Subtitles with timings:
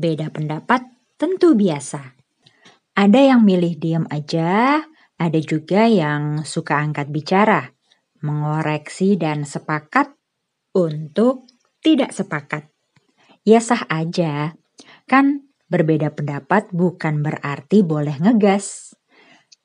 [0.00, 0.80] Beda pendapat
[1.20, 2.16] tentu biasa.
[2.96, 4.80] Ada yang milih diam aja,
[5.20, 7.76] ada juga yang suka angkat bicara,
[8.24, 10.16] mengoreksi dan sepakat
[10.72, 11.44] untuk
[11.84, 12.72] tidak sepakat.
[13.44, 14.56] Ya sah aja,
[15.04, 18.96] kan berbeda pendapat bukan berarti boleh ngegas.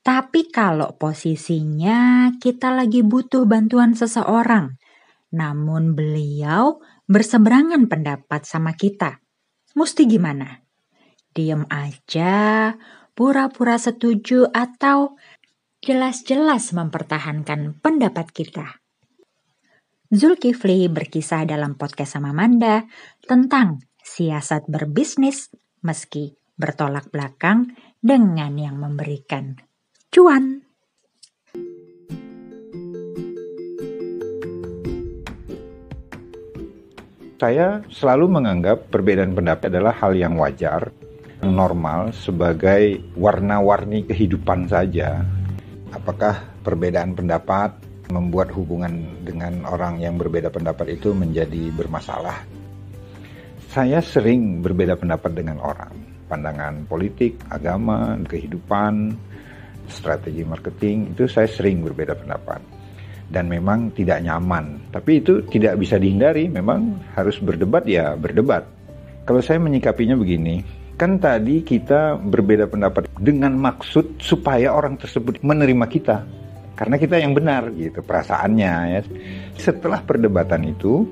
[0.04, 4.75] Tapi kalau posisinya kita lagi butuh bantuan seseorang,
[5.32, 9.25] namun beliau berseberangan pendapat sama kita,
[9.75, 10.65] mesti gimana?
[11.36, 12.74] Diam aja,
[13.14, 15.20] pura-pura setuju atau
[15.86, 18.82] jelas-jelas mempertahankan pendapat kita.
[20.10, 22.88] Zulkifli berkisah dalam podcast sama Manda
[23.21, 25.52] tentang siasat berbisnis
[25.86, 29.60] meski bertolak belakang dengan yang memberikan
[30.10, 30.64] cuan.
[37.45, 40.89] Saya selalu menganggap perbedaan pendapat adalah hal yang wajar,
[41.45, 45.21] normal sebagai warna-warni kehidupan saja
[45.93, 47.77] apakah perbedaan pendapat
[48.09, 52.41] membuat hubungan dengan orang yang berbeda pendapat itu menjadi bermasalah.
[53.69, 55.93] Saya sering berbeda pendapat dengan orang,
[56.25, 59.13] pandangan politik, agama, kehidupan,
[59.85, 62.74] strategi marketing, itu saya sering berbeda pendapat.
[63.25, 68.63] Dan memang tidak nyaman, tapi itu tidak bisa dihindari, memang harus berdebat ya berdebat.
[69.25, 70.61] Kalau saya menyikapinya begini,
[70.95, 76.23] Kan tadi kita berbeda pendapat dengan maksud supaya orang tersebut menerima kita.
[76.75, 79.01] Karena kita yang benar gitu perasaannya ya.
[79.59, 81.03] Setelah perdebatan itu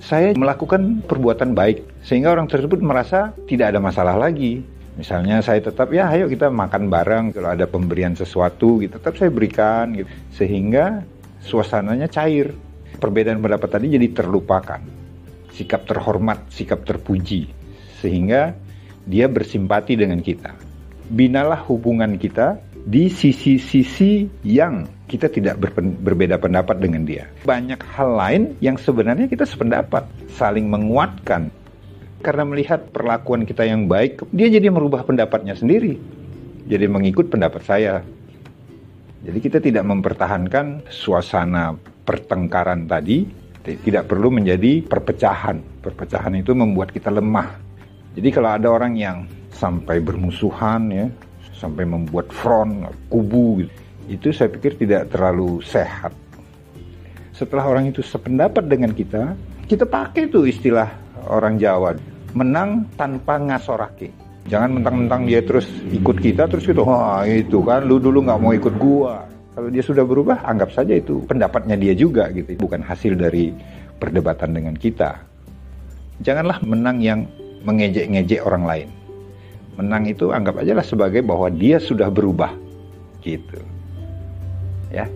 [0.00, 4.64] saya melakukan perbuatan baik sehingga orang tersebut merasa tidak ada masalah lagi.
[4.96, 9.28] Misalnya saya tetap ya ayo kita makan bareng kalau ada pemberian sesuatu gitu tetap saya
[9.28, 11.04] berikan gitu sehingga
[11.44, 12.56] suasananya cair.
[12.96, 14.80] Perbedaan pendapat tadi jadi terlupakan.
[15.52, 17.52] Sikap terhormat, sikap terpuji
[18.00, 18.56] sehingga
[19.04, 20.56] dia bersimpati dengan kita.
[21.08, 25.56] Binalah hubungan kita di sisi-sisi yang kita tidak
[26.00, 27.28] berbeda pendapat dengan dia.
[27.44, 30.04] Banyak hal lain yang sebenarnya kita sependapat,
[30.36, 31.48] saling menguatkan.
[32.24, 36.00] Karena melihat perlakuan kita yang baik, dia jadi merubah pendapatnya sendiri.
[36.64, 38.00] Jadi mengikut pendapat saya.
[39.24, 41.72] Jadi kita tidak mempertahankan suasana
[42.04, 43.24] pertengkaran tadi,
[43.64, 45.64] tidak perlu menjadi perpecahan.
[45.80, 47.56] Perpecahan itu membuat kita lemah.
[48.12, 51.06] Jadi kalau ada orang yang sampai bermusuhan ya,
[51.56, 53.64] sampai membuat front, kubu
[54.12, 56.12] itu saya pikir tidak terlalu sehat.
[57.32, 59.32] Setelah orang itu sependapat dengan kita,
[59.64, 60.92] kita pakai tuh istilah
[61.32, 61.96] orang Jawa,
[62.36, 64.23] menang tanpa ngasoraki.
[64.44, 68.52] Jangan mentang-mentang dia terus ikut kita, terus gitu, wah itu kan lu dulu nggak mau
[68.52, 69.24] ikut gua.
[69.56, 73.56] Kalau dia sudah berubah, anggap saja itu pendapatnya dia juga gitu, bukan hasil dari
[73.96, 75.16] perdebatan dengan kita.
[76.20, 77.24] Janganlah menang yang
[77.64, 78.88] mengejek-ngejek orang lain.
[79.80, 82.52] Menang itu anggap aja lah sebagai bahwa dia sudah berubah.
[83.24, 83.58] Gitu.
[84.92, 85.10] Ya.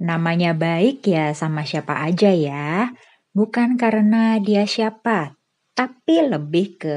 [0.00, 2.79] Namanya baik ya sama siapa aja ya.
[3.30, 5.38] Bukan karena dia siapa,
[5.70, 6.96] tapi lebih ke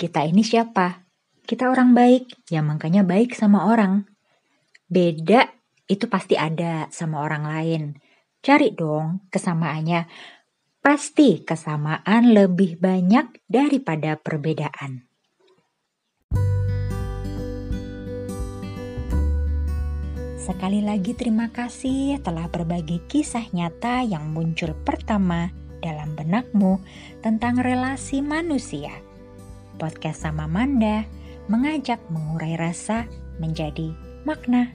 [0.00, 1.04] kita ini siapa.
[1.44, 4.08] Kita orang baik, ya makanya baik sama orang.
[4.88, 5.44] Beda
[5.84, 7.82] itu pasti ada sama orang lain.
[8.40, 10.08] Cari dong kesamaannya.
[10.80, 15.04] Pasti kesamaan lebih banyak daripada perbedaan.
[20.40, 26.80] Sekali lagi terima kasih telah berbagi kisah nyata yang muncul pertama dalam benakmu
[27.20, 28.92] tentang relasi manusia.
[29.76, 31.04] Podcast sama Manda
[31.46, 33.06] mengajak mengurai rasa
[33.38, 33.92] menjadi
[34.26, 34.72] makna